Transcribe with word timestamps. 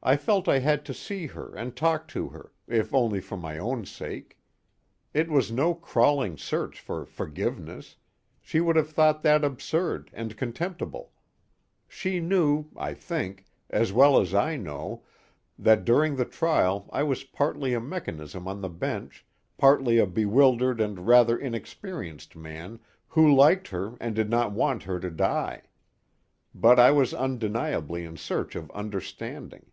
I 0.00 0.16
felt 0.16 0.48
I 0.48 0.60
had 0.60 0.86
to 0.86 0.94
see 0.94 1.26
her 1.26 1.54
and 1.54 1.76
talk 1.76 2.08
to 2.16 2.28
her, 2.28 2.50
if 2.66 2.94
only 2.94 3.20
for 3.20 3.36
my 3.36 3.58
own 3.58 3.84
sake. 3.84 4.38
It 5.12 5.28
was 5.28 5.52
no 5.52 5.74
crawling 5.74 6.38
search 6.38 6.80
for 6.80 7.04
"forgiveness" 7.04 7.96
she 8.40 8.60
would 8.60 8.76
have 8.76 8.88
thought 8.88 9.22
that 9.24 9.44
absurd 9.44 10.08
and 10.14 10.34
contemptible; 10.36 11.12
she 11.88 12.20
knew 12.20 12.66
(I 12.74 12.94
think) 12.94 13.44
as 13.68 13.92
well 13.92 14.18
as 14.18 14.32
I 14.34 14.56
know, 14.56 15.02
that 15.58 15.84
during 15.84 16.16
the 16.16 16.24
trial 16.24 16.88
I 16.90 17.02
was 17.02 17.24
partly 17.24 17.74
a 17.74 17.80
mechanism 17.80 18.46
on 18.48 18.62
the 18.62 18.70
bench, 18.70 19.26
partly 19.58 19.98
a 19.98 20.06
bewildered 20.06 20.80
and 20.80 21.06
rather 21.06 21.36
inexperienced 21.36 22.34
man 22.34 22.78
who 23.08 23.34
liked 23.34 23.68
her 23.68 23.94
and 24.00 24.14
did 24.14 24.30
not 24.30 24.52
want 24.52 24.84
her 24.84 24.98
to 25.00 25.10
die. 25.10 25.62
But 26.54 26.78
I 26.78 26.92
was 26.92 27.12
undeniably 27.12 28.04
in 28.04 28.16
search 28.16 28.54
of 28.56 28.70
understanding. 28.70 29.66